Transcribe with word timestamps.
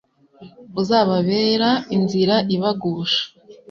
uzababera 0.81 1.69
inzira 1.95 2.35
ibagusha 2.55 3.23